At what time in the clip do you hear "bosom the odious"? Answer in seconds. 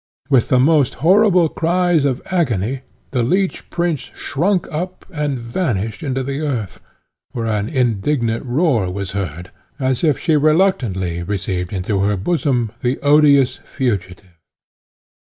12.17-13.57